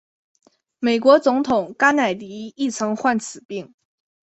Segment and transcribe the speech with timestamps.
[0.79, 3.75] 美国总统甘乃迪亦曾患此病。